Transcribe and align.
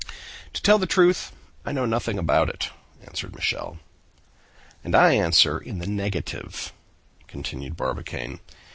"To 0.53 0.61
tell 0.63 0.79
the 0.79 0.87
truth, 0.87 1.31
I 1.63 1.71
know 1.71 1.85
nothing 1.85 2.17
about 2.17 2.49
it," 2.49 2.71
answered 3.05 3.35
Michel. 3.35 3.77
"And 4.83 4.95
I 4.95 5.13
answer 5.13 5.59
in 5.59 5.77
the 5.77 5.85
negative," 5.85 6.73
continued 7.27 7.77
Barbicane. 7.77 8.39